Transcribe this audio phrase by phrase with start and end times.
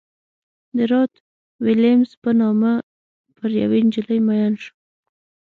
[0.75, 1.13] د رات
[1.65, 2.73] ویلیمز په نامه
[3.37, 4.73] پر یوې نجلۍ مین شو.